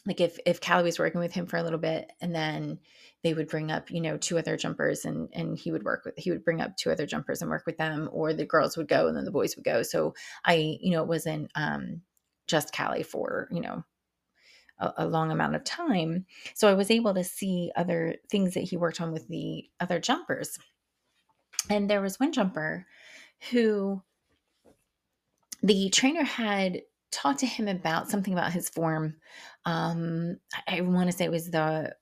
like 0.09 0.23
if 0.23 0.39
if 0.47 0.61
Callie 0.61 0.85
was 0.85 0.99
working 0.99 1.21
with 1.21 1.35
him 1.35 1.47
for 1.47 1.59
a 1.59 1.63
little 1.63 1.79
bit, 1.79 2.11
and 2.23 2.35
then 2.35 2.79
they 3.23 3.35
would 3.35 3.49
bring 3.49 3.71
up 3.71 3.91
you 3.91 4.01
know 4.01 4.17
two 4.17 4.39
other 4.39 4.57
jumpers 4.57 5.05
and 5.05 5.29
and 5.35 5.59
he 5.59 5.71
would 5.71 5.85
work 5.85 6.05
with 6.07 6.15
he 6.17 6.31
would 6.31 6.45
bring 6.45 6.63
up 6.63 6.77
two 6.77 6.91
other 6.91 7.05
jumpers 7.05 7.43
and 7.43 7.51
work 7.51 7.67
with 7.67 7.77
them 7.77 8.09
or 8.11 8.33
the 8.33 8.47
girls 8.47 8.77
would 8.77 8.89
go 8.89 9.07
and 9.07 9.17
then 9.17 9.27
the 9.27 9.31
boys 9.31 9.55
would 9.55 9.67
go. 9.67 9.83
So 9.83 10.15
i 10.45 10.79
you 10.81 10.93
know 10.93 11.03
it 11.03 11.09
wasn't 11.09 11.51
um 11.55 12.01
just 12.47 12.75
callie 12.75 13.03
for 13.03 13.49
you 13.53 13.61
know 13.61 13.85
a, 14.79 14.93
a 14.99 15.07
long 15.07 15.31
amount 15.31 15.57
of 15.57 15.65
time. 15.65 16.25
So 16.55 16.69
i 16.69 16.75
was 16.75 16.91
able 16.91 17.13
to 17.13 17.23
see 17.23 17.71
other 17.77 18.17
things 18.31 18.55
that 18.55 18.65
he 18.65 18.79
worked 18.79 19.03
on 19.03 19.13
with 19.13 19.29
the 19.29 19.69
other 19.79 20.01
jumpers. 20.01 20.59
And 21.69 21.91
there 21.91 22.01
was 22.01 22.19
one 22.19 22.33
jumper 22.33 22.87
who 23.51 24.03
the 25.63 25.91
trainer 25.91 26.25
had 26.25 26.81
talked 27.11 27.41
to 27.41 27.47
him 27.47 27.69
about 27.69 28.11
something 28.11 28.33
about 28.33 28.53
his 28.53 28.69
form 28.69 29.15
um 29.65 30.37
i, 30.67 30.79
I 30.79 30.81
want 30.83 31.11
to 31.11 31.17
say 31.17 31.25
it 31.25 31.31
was 31.31 31.51
the 31.51 31.95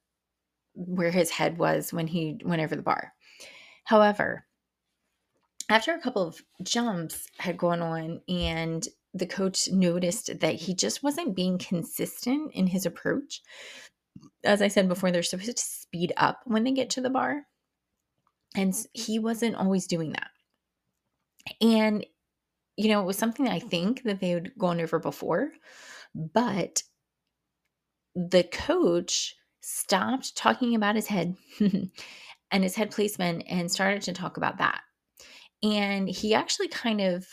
where 0.76 1.10
his 1.10 1.30
head 1.30 1.58
was 1.58 1.92
when 1.92 2.06
he 2.06 2.38
went 2.44 2.62
over 2.62 2.76
the 2.76 2.82
bar. 2.82 3.12
However, 3.84 4.46
after 5.68 5.92
a 5.92 6.00
couple 6.00 6.22
of 6.22 6.40
jumps 6.62 7.26
had 7.38 7.56
gone 7.56 7.80
on 7.80 8.20
and 8.28 8.86
the 9.14 9.26
coach 9.26 9.68
noticed 9.72 10.38
that 10.40 10.54
he 10.54 10.74
just 10.74 11.02
wasn't 11.02 11.34
being 11.34 11.58
consistent 11.58 12.52
in 12.52 12.66
his 12.66 12.84
approach. 12.84 13.40
As 14.44 14.60
I 14.60 14.68
said 14.68 14.88
before, 14.88 15.10
they're 15.10 15.22
supposed 15.22 15.56
to 15.56 15.64
speed 15.64 16.12
up 16.18 16.40
when 16.44 16.62
they 16.62 16.72
get 16.72 16.90
to 16.90 17.00
the 17.00 17.10
bar. 17.10 17.46
And 18.54 18.74
he 18.92 19.18
wasn't 19.18 19.56
always 19.56 19.86
doing 19.86 20.12
that. 20.12 20.28
And, 21.60 22.04
you 22.76 22.88
know, 22.88 23.00
it 23.00 23.06
was 23.06 23.18
something 23.18 23.48
I 23.48 23.58
think 23.58 24.02
that 24.02 24.20
they 24.20 24.30
had 24.30 24.52
gone 24.58 24.80
over 24.80 24.98
before, 24.98 25.50
but 26.14 26.82
the 28.14 28.44
coach 28.44 29.34
stopped 29.60 30.36
talking 30.36 30.74
about 30.74 30.94
his 30.94 31.06
head 31.06 31.36
and 31.60 32.62
his 32.62 32.74
head 32.74 32.90
placement 32.90 33.44
and 33.48 33.70
started 33.70 34.02
to 34.02 34.12
talk 34.12 34.36
about 34.36 34.58
that. 34.58 34.80
And 35.62 36.08
he 36.08 36.34
actually 36.34 36.68
kind 36.68 37.00
of 37.00 37.26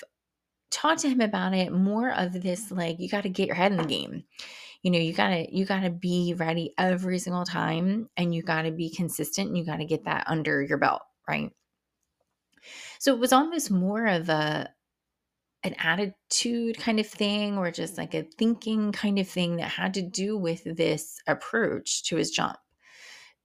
talked 0.71 1.01
to 1.01 1.09
him 1.09 1.21
about 1.21 1.53
it 1.53 1.71
more 1.71 2.11
of 2.11 2.41
this 2.41 2.71
like 2.71 2.99
you 2.99 3.09
got 3.09 3.23
to 3.23 3.29
get 3.29 3.47
your 3.47 3.55
head 3.55 3.71
in 3.71 3.77
the 3.77 3.85
game. 3.85 4.23
You 4.81 4.91
know, 4.91 4.99
you 4.99 5.13
got 5.13 5.29
to 5.29 5.55
you 5.55 5.65
got 5.65 5.81
to 5.81 5.89
be 5.89 6.33
ready 6.35 6.73
every 6.77 7.19
single 7.19 7.45
time 7.45 8.09
and 8.17 8.33
you 8.33 8.41
got 8.41 8.63
to 8.63 8.71
be 8.71 8.89
consistent 8.89 9.49
and 9.49 9.57
you 9.57 9.65
got 9.65 9.77
to 9.77 9.85
get 9.85 10.05
that 10.05 10.25
under 10.27 10.61
your 10.61 10.77
belt, 10.77 11.01
right? 11.27 11.51
So 12.99 13.13
it 13.13 13.19
was 13.19 13.33
almost 13.33 13.71
more 13.71 14.05
of 14.07 14.29
a 14.29 14.69
an 15.63 15.75
attitude 15.79 16.77
kind 16.77 16.99
of 16.99 17.07
thing 17.07 17.57
or 17.57 17.71
just 17.71 17.97
like 17.97 18.13
a 18.13 18.23
thinking 18.37 18.91
kind 18.91 19.17
of 19.17 19.27
thing 19.27 19.57
that 19.57 19.69
had 19.69 19.93
to 19.93 20.01
do 20.01 20.37
with 20.37 20.63
this 20.65 21.19
approach 21.27 22.03
to 22.03 22.17
his 22.17 22.31
jump. 22.31 22.57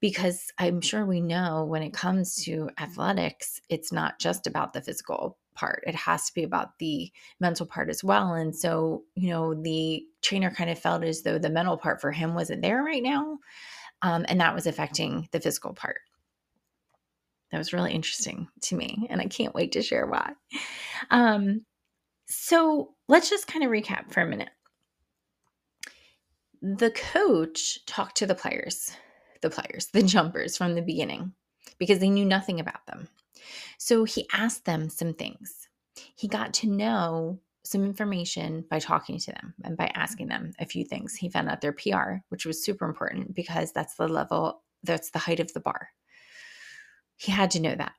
Because 0.01 0.53
I'm 0.59 0.81
sure 0.81 1.05
we 1.05 1.21
know 1.21 1.65
when 1.65 1.83
it 1.83 1.93
comes 1.93 2.37
to 2.45 2.71
athletics, 2.79 3.61
it's 3.69 3.93
not 3.93 4.21
just 4.21 4.47
about 4.47 4.73
the 4.73 4.81
physical 4.81 5.39
part, 5.55 5.83
it 5.87 5.95
has 5.95 6.27
to 6.27 6.35
be 6.35 6.45
about 6.45 6.79
the 6.79 7.11
mental 7.41 7.67
part 7.67 7.91
as 7.91 8.05
well. 8.05 8.35
And 8.35 8.55
so, 8.55 9.03
you 9.17 9.31
know, 9.31 9.55
the 9.55 10.05
trainer 10.23 10.51
kind 10.51 10.71
of 10.71 10.79
felt 10.79 11.03
as 11.03 11.23
though 11.23 11.39
the 11.39 11.51
mental 11.51 11.77
part 11.77 12.01
for 12.01 12.13
him 12.13 12.35
wasn't 12.35 12.63
there 12.63 12.83
right 12.83 13.03
now. 13.03 13.39
Um, 14.03 14.25
and 14.29 14.41
that 14.41 14.55
was 14.55 14.69
affecting 14.69 15.29
the 15.33 15.41
physical 15.41 15.75
part. 15.75 15.99
That 17.51 17.59
was 17.59 17.73
really 17.73 17.93
interesting 17.93 18.47
to 18.63 18.77
me, 18.77 19.07
and 19.09 19.21
I 19.21 19.27
can't 19.27 19.55
wait 19.55 19.73
to 19.73 19.83
share 19.83 20.07
why. 20.07 20.33
Um, 21.11 21.65
so 22.29 22.95
let's 23.09 23.31
just 23.31 23.47
kind 23.47 23.65
of 23.65 23.71
recap 23.71 24.13
for 24.13 24.21
a 24.21 24.27
minute. 24.27 24.51
The 26.61 26.91
coach 26.91 27.85
talked 27.87 28.17
to 28.19 28.27
the 28.27 28.35
players, 28.35 28.93
the 29.43 29.51
players, 29.51 29.87
the 29.87 30.03
jumpers 30.15 30.57
from 30.57 30.75
the 30.75 30.83
beginning 30.83 31.33
because 31.79 31.99
they 32.01 32.11
knew 32.11 32.25
nothing 32.25 32.61
about 32.61 32.85
them. 32.87 33.09
So 33.79 34.05
he 34.05 34.27
asked 34.33 34.65
them 34.65 34.89
some 34.91 35.15
things. 35.15 35.69
He 36.17 36.29
got 36.29 36.53
to 36.55 36.69
know 36.69 37.41
some 37.65 37.85
information 37.85 38.65
by 38.71 38.79
talking 38.79 39.19
to 39.19 39.33
them 39.33 39.55
and 39.65 39.77
by 39.77 39.91
asking 39.95 40.29
them 40.29 40.53
a 40.59 40.67
few 40.67 40.85
things. 40.85 41.15
He 41.15 41.29
found 41.29 41.49
out 41.49 41.61
their 41.61 41.73
PR, 41.73 42.17
which 42.29 42.47
was 42.47 42.65
super 42.65 42.87
important 42.87 43.35
because 43.35 43.73
that's 43.73 43.95
the 43.95 44.09
level, 44.09 44.63
that's 44.83 45.11
the 45.11 45.19
height 45.19 45.41
of 45.41 45.53
the 45.53 45.61
bar. 45.61 45.91
He 47.17 47.31
had 47.33 47.51
to 47.53 47.61
know 47.61 47.75
that. 47.75 47.93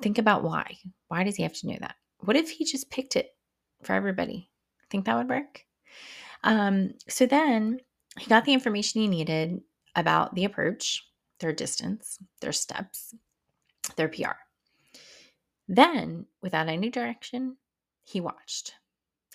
Think 0.00 0.18
about 0.18 0.42
why. 0.42 0.78
Why 1.08 1.24
does 1.24 1.36
he 1.36 1.42
have 1.42 1.54
to 1.54 1.66
know 1.66 1.76
that? 1.80 1.96
What 2.20 2.36
if 2.36 2.50
he 2.50 2.64
just 2.64 2.90
picked 2.90 3.16
it 3.16 3.30
for 3.82 3.94
everybody. 3.94 4.50
Think 4.90 5.04
that 5.04 5.16
would 5.16 5.28
work? 5.28 5.64
Um, 6.44 6.94
so 7.08 7.26
then 7.26 7.80
he 8.18 8.26
got 8.26 8.44
the 8.44 8.52
information 8.52 9.00
he 9.00 9.08
needed 9.08 9.60
about 9.96 10.34
the 10.34 10.44
approach, 10.44 11.06
their 11.40 11.52
distance, 11.52 12.18
their 12.40 12.52
steps, 12.52 13.14
their 13.96 14.08
PR. 14.08 14.36
Then, 15.68 16.26
without 16.40 16.68
any 16.68 16.88
direction, 16.88 17.56
he 18.04 18.20
watched. 18.20 18.74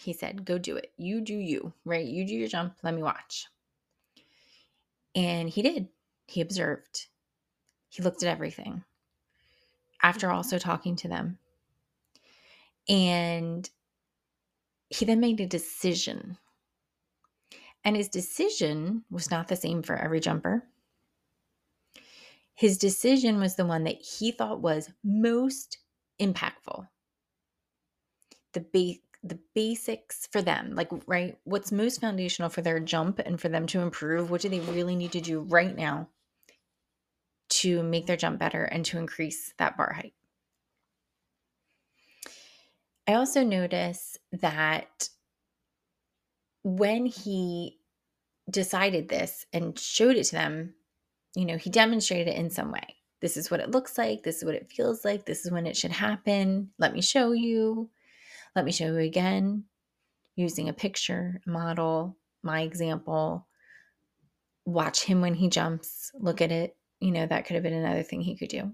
He 0.01 0.13
said, 0.13 0.45
Go 0.45 0.57
do 0.57 0.75
it. 0.75 0.91
You 0.97 1.21
do 1.21 1.35
you, 1.35 1.73
right? 1.85 2.05
You 2.05 2.25
do 2.25 2.33
your 2.33 2.47
jump. 2.47 2.75
Let 2.83 2.95
me 2.95 3.03
watch. 3.03 3.47
And 5.15 5.47
he 5.49 5.61
did. 5.61 5.89
He 6.27 6.41
observed. 6.41 7.07
He 7.89 8.01
looked 8.01 8.23
at 8.23 8.29
everything 8.29 8.83
after 10.01 10.31
also 10.31 10.57
talking 10.57 10.95
to 10.97 11.07
them. 11.07 11.37
And 12.89 13.69
he 14.93 15.05
then 15.05 15.19
made 15.19 15.39
a 15.39 15.47
decision. 15.47 16.37
And 17.83 17.95
his 17.95 18.07
decision 18.07 19.03
was 19.09 19.31
not 19.31 19.47
the 19.47 19.55
same 19.55 19.81
for 19.81 19.95
every 19.95 20.19
jumper. 20.19 20.69
His 22.53 22.77
decision 22.77 23.39
was 23.39 23.55
the 23.55 23.65
one 23.65 23.83
that 23.85 24.01
he 24.01 24.31
thought 24.31 24.61
was 24.61 24.91
most 25.03 25.79
impactful. 26.19 26.87
The 28.53 28.61
ba- 28.61 29.01
the 29.23 29.39
basics 29.55 30.27
for 30.27 30.41
them, 30.41 30.75
like 30.75 30.89
right, 31.07 31.39
what's 31.45 31.71
most 31.71 31.99
foundational 31.99 32.49
for 32.49 32.61
their 32.61 32.79
jump 32.79 33.19
and 33.19 33.39
for 33.41 33.49
them 33.49 33.65
to 33.67 33.79
improve, 33.79 34.29
what 34.29 34.41
do 34.41 34.49
they 34.49 34.59
really 34.59 34.95
need 34.95 35.13
to 35.13 35.21
do 35.21 35.39
right 35.41 35.75
now 35.75 36.09
to 37.49 37.81
make 37.81 38.05
their 38.05 38.17
jump 38.17 38.37
better 38.37 38.63
and 38.65 38.85
to 38.85 38.97
increase 38.99 39.53
that 39.57 39.77
bar 39.77 39.93
height? 39.93 40.13
I 43.07 43.15
also 43.15 43.43
notice 43.43 44.17
that 44.31 45.09
when 46.63 47.05
he 47.05 47.79
decided 48.49 49.09
this 49.09 49.45
and 49.51 49.77
showed 49.77 50.15
it 50.15 50.25
to 50.25 50.31
them, 50.33 50.73
you 51.35 51.45
know, 51.45 51.57
he 51.57 51.69
demonstrated 51.69 52.27
it 52.27 52.37
in 52.37 52.49
some 52.49 52.71
way. 52.71 52.95
This 53.21 53.37
is 53.37 53.49
what 53.49 53.59
it 53.59 53.71
looks 53.71 53.97
like. 53.97 54.23
This 54.23 54.37
is 54.37 54.45
what 54.45 54.55
it 54.55 54.71
feels 54.71 55.03
like. 55.03 55.25
This 55.25 55.45
is 55.45 55.51
when 55.51 55.65
it 55.65 55.77
should 55.77 55.91
happen. 55.91 56.69
Let 56.77 56.93
me 56.93 57.01
show 57.01 57.31
you. 57.31 57.89
Let 58.55 58.65
me 58.65 58.71
show 58.71 58.85
you 58.85 58.97
again 58.97 59.65
using 60.35 60.69
a 60.69 60.73
picture, 60.73 61.41
model, 61.45 62.17
my 62.43 62.61
example. 62.61 63.47
Watch 64.65 65.03
him 65.03 65.21
when 65.21 65.33
he 65.33 65.49
jumps. 65.49 66.11
Look 66.15 66.41
at 66.41 66.51
it. 66.51 66.75
You 66.99 67.11
know, 67.11 67.25
that 67.25 67.45
could 67.45 67.55
have 67.55 67.63
been 67.63 67.73
another 67.73 68.03
thing 68.03 68.21
he 68.21 68.37
could 68.37 68.49
do. 68.49 68.73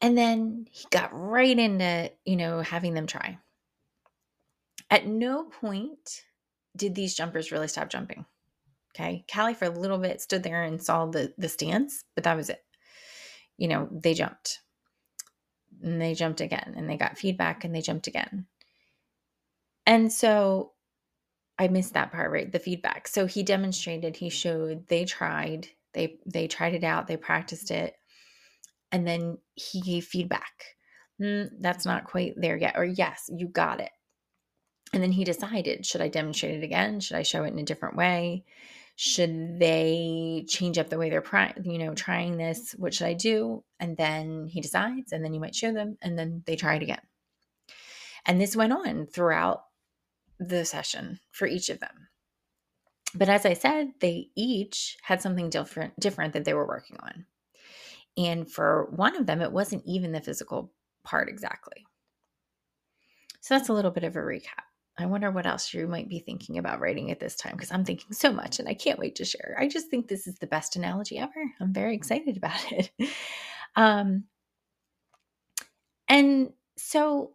And 0.00 0.16
then 0.16 0.66
he 0.70 0.86
got 0.90 1.10
right 1.12 1.58
into, 1.58 2.10
you 2.24 2.36
know, 2.36 2.60
having 2.60 2.94
them 2.94 3.06
try. 3.06 3.38
At 4.90 5.06
no 5.06 5.44
point 5.44 6.22
did 6.76 6.94
these 6.94 7.14
jumpers 7.14 7.50
really 7.50 7.68
stop 7.68 7.88
jumping. 7.88 8.26
Okay. 8.94 9.24
Callie 9.32 9.54
for 9.54 9.66
a 9.66 9.70
little 9.70 9.98
bit 9.98 10.20
stood 10.20 10.42
there 10.42 10.62
and 10.62 10.82
saw 10.82 11.06
the 11.06 11.32
the 11.38 11.48
stance, 11.48 12.04
but 12.14 12.24
that 12.24 12.36
was 12.36 12.50
it. 12.50 12.62
You 13.56 13.68
know, 13.68 13.88
they 13.90 14.14
jumped. 14.14 14.60
And 15.82 16.00
they 16.00 16.14
jumped 16.14 16.40
again 16.40 16.74
and 16.76 16.88
they 16.88 16.96
got 16.96 17.18
feedback 17.18 17.64
and 17.64 17.74
they 17.74 17.82
jumped 17.82 18.06
again. 18.06 18.46
And 19.86 20.12
so 20.12 20.72
I 21.58 21.68
missed 21.68 21.94
that 21.94 22.12
part, 22.12 22.30
right? 22.30 22.50
The 22.50 22.58
feedback. 22.58 23.08
So 23.08 23.26
he 23.26 23.42
demonstrated, 23.42 24.16
he 24.16 24.28
showed, 24.28 24.86
they 24.88 25.04
tried, 25.04 25.68
they 25.92 26.18
they 26.26 26.48
tried 26.48 26.74
it 26.74 26.84
out, 26.84 27.06
they 27.06 27.16
practiced 27.16 27.70
it 27.70 27.96
and 28.92 29.06
then 29.06 29.38
he 29.54 29.80
gave 29.80 30.04
feedback. 30.04 30.76
Mm, 31.20 31.50
that's 31.60 31.86
not 31.86 32.04
quite 32.04 32.34
there 32.36 32.56
yet. 32.56 32.74
Or, 32.76 32.84
yes, 32.84 33.30
you 33.34 33.48
got 33.48 33.80
it. 33.80 33.90
And 34.92 35.02
then 35.02 35.12
he 35.12 35.24
decided 35.24 35.84
should 35.84 36.00
I 36.00 36.08
demonstrate 36.08 36.54
it 36.54 36.64
again? 36.64 37.00
Should 37.00 37.16
I 37.16 37.22
show 37.22 37.44
it 37.44 37.52
in 37.52 37.58
a 37.58 37.64
different 37.64 37.96
way? 37.96 38.44
Should 38.96 39.58
they 39.58 40.46
change 40.48 40.78
up 40.78 40.88
the 40.88 40.98
way 40.98 41.10
they're, 41.10 41.52
you 41.62 41.78
know, 41.78 41.94
trying 41.94 42.38
this? 42.38 42.72
What 42.78 42.94
should 42.94 43.06
I 43.06 43.12
do? 43.12 43.62
And 43.78 43.96
then 43.96 44.46
he 44.46 44.60
decides, 44.60 45.12
and 45.12 45.22
then 45.22 45.34
you 45.34 45.40
might 45.40 45.54
show 45.54 45.72
them, 45.72 45.98
and 46.00 46.18
then 46.18 46.42
they 46.46 46.56
try 46.56 46.76
it 46.76 46.82
again. 46.82 47.02
And 48.24 48.40
this 48.40 48.56
went 48.56 48.72
on 48.72 49.06
throughout 49.06 49.64
the 50.38 50.64
session 50.64 51.20
for 51.30 51.46
each 51.46 51.68
of 51.68 51.80
them. 51.80 52.08
But 53.14 53.28
as 53.28 53.46
I 53.46 53.54
said, 53.54 53.92
they 54.00 54.30
each 54.34 54.96
had 55.02 55.22
something 55.22 55.50
different 55.50 55.98
different 55.98 56.32
that 56.32 56.44
they 56.44 56.54
were 56.54 56.66
working 56.66 56.96
on. 57.00 57.26
And 58.16 58.50
for 58.50 58.88
one 58.94 59.16
of 59.16 59.26
them, 59.26 59.40
it 59.40 59.52
wasn't 59.52 59.84
even 59.86 60.12
the 60.12 60.20
physical 60.20 60.72
part 61.04 61.28
exactly. 61.28 61.86
So 63.40 63.54
that's 63.54 63.68
a 63.68 63.72
little 63.72 63.90
bit 63.90 64.04
of 64.04 64.16
a 64.16 64.20
recap. 64.20 64.64
I 64.98 65.06
wonder 65.06 65.30
what 65.30 65.46
else 65.46 65.74
you 65.74 65.86
might 65.86 66.08
be 66.08 66.20
thinking 66.20 66.56
about 66.56 66.80
writing 66.80 67.10
at 67.10 67.20
this 67.20 67.36
time 67.36 67.52
because 67.52 67.70
I'm 67.70 67.84
thinking 67.84 68.12
so 68.12 68.32
much 68.32 68.58
and 68.58 68.68
I 68.68 68.74
can't 68.74 68.98
wait 68.98 69.16
to 69.16 69.26
share. 69.26 69.54
I 69.58 69.68
just 69.68 69.88
think 69.88 70.08
this 70.08 70.26
is 70.26 70.36
the 70.38 70.46
best 70.46 70.74
analogy 70.74 71.18
ever. 71.18 71.52
I'm 71.60 71.72
very 71.72 71.94
excited 71.94 72.36
about 72.38 72.60
it. 72.72 72.90
Um, 73.76 74.24
and 76.08 76.52
so 76.78 77.32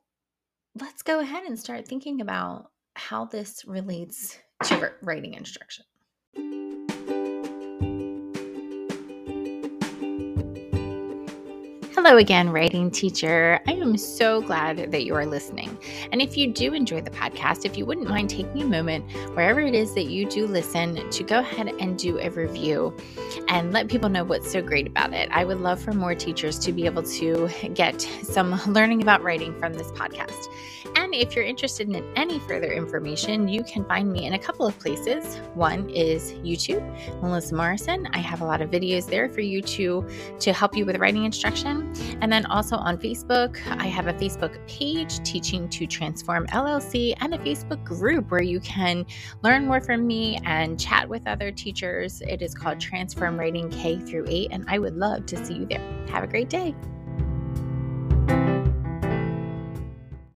let's 0.79 1.03
go 1.03 1.19
ahead 1.19 1.43
and 1.43 1.59
start 1.59 1.87
thinking 1.87 2.21
about 2.21 2.71
how 2.95 3.25
this 3.25 3.63
relates 3.65 4.39
to 4.65 4.91
writing 5.01 5.35
instruction. 5.35 5.85
Hello 12.03 12.17
again, 12.17 12.49
writing 12.49 12.89
teacher. 12.89 13.59
I 13.67 13.73
am 13.73 13.95
so 13.95 14.41
glad 14.41 14.91
that 14.91 15.03
you 15.03 15.13
are 15.13 15.27
listening. 15.27 15.77
And 16.11 16.19
if 16.19 16.35
you 16.35 16.51
do 16.51 16.73
enjoy 16.73 17.01
the 17.01 17.11
podcast, 17.11 17.63
if 17.63 17.77
you 17.77 17.85
wouldn't 17.85 18.09
mind 18.09 18.31
taking 18.31 18.63
a 18.63 18.65
moment, 18.65 19.05
wherever 19.35 19.59
it 19.59 19.75
is 19.75 19.93
that 19.93 20.05
you 20.05 20.25
do 20.25 20.47
listen, 20.47 21.07
to 21.11 21.23
go 21.23 21.37
ahead 21.37 21.67
and 21.79 21.99
do 21.99 22.17
a 22.17 22.31
review 22.31 22.97
and 23.47 23.71
let 23.71 23.87
people 23.87 24.09
know 24.09 24.23
what's 24.23 24.51
so 24.51 24.63
great 24.63 24.87
about 24.87 25.13
it. 25.13 25.29
I 25.31 25.45
would 25.45 25.59
love 25.59 25.79
for 25.79 25.93
more 25.93 26.15
teachers 26.15 26.57
to 26.59 26.71
be 26.71 26.87
able 26.87 27.03
to 27.03 27.47
get 27.75 28.01
some 28.23 28.59
learning 28.65 29.03
about 29.03 29.21
writing 29.21 29.53
from 29.59 29.73
this 29.73 29.91
podcast. 29.91 30.47
If 31.13 31.35
you're 31.35 31.45
interested 31.45 31.89
in 31.89 32.03
any 32.15 32.39
further 32.39 32.71
information, 32.71 33.47
you 33.47 33.63
can 33.63 33.83
find 33.85 34.11
me 34.11 34.25
in 34.25 34.33
a 34.33 34.39
couple 34.39 34.65
of 34.65 34.79
places. 34.79 35.37
One 35.55 35.89
is 35.89 36.31
YouTube, 36.35 36.81
Melissa 37.21 37.53
Morrison. 37.53 38.07
I 38.13 38.19
have 38.19 38.41
a 38.41 38.45
lot 38.45 38.61
of 38.61 38.69
videos 38.69 39.05
there 39.07 39.27
for 39.27 39.41
you 39.41 39.61
to 39.61 40.07
to 40.39 40.53
help 40.53 40.75
you 40.75 40.85
with 40.85 40.97
writing 40.97 41.25
instruction. 41.25 41.93
And 42.21 42.31
then 42.31 42.45
also 42.45 42.77
on 42.77 42.97
Facebook, 42.97 43.59
I 43.67 43.87
have 43.87 44.07
a 44.07 44.13
Facebook 44.13 44.65
page, 44.67 45.19
Teaching 45.23 45.67
to 45.69 45.85
Transform 45.85 46.47
LLC, 46.47 47.13
and 47.19 47.33
a 47.33 47.37
Facebook 47.39 47.83
group 47.83 48.31
where 48.31 48.41
you 48.41 48.61
can 48.61 49.05
learn 49.43 49.65
more 49.65 49.81
from 49.81 50.07
me 50.07 50.39
and 50.45 50.79
chat 50.79 51.07
with 51.07 51.27
other 51.27 51.51
teachers. 51.51 52.21
It 52.21 52.41
is 52.41 52.55
called 52.55 52.79
Transform 52.79 53.37
Writing 53.37 53.69
K 53.69 53.99
through 53.99 54.25
8, 54.27 54.49
and 54.51 54.65
I 54.67 54.79
would 54.79 54.95
love 54.95 55.25
to 55.25 55.45
see 55.45 55.55
you 55.55 55.65
there. 55.65 56.05
Have 56.09 56.23
a 56.23 56.27
great 56.27 56.49
day. 56.49 56.73